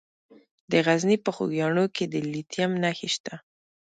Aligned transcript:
د 0.71 0.73
غزني 0.85 1.17
په 1.25 1.29
خوږیاڼو 1.35 1.85
کې 1.95 2.05
د 2.13 2.15
لیتیم 2.31 2.71
نښې 2.83 3.09
شته. 3.15 3.35